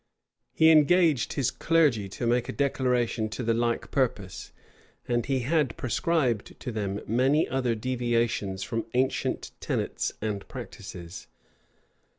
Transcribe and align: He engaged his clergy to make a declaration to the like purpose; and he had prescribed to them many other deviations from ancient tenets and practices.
He 0.51 0.71
engaged 0.71 1.33
his 1.33 1.51
clergy 1.51 2.09
to 2.09 2.25
make 2.25 2.49
a 2.49 2.53
declaration 2.53 3.29
to 3.29 3.43
the 3.43 3.53
like 3.53 3.91
purpose; 3.91 4.51
and 5.07 5.23
he 5.27 5.41
had 5.41 5.77
prescribed 5.77 6.59
to 6.61 6.71
them 6.71 7.01
many 7.05 7.47
other 7.47 7.75
deviations 7.75 8.63
from 8.63 8.87
ancient 8.95 9.51
tenets 9.59 10.11
and 10.19 10.47
practices. 10.47 11.27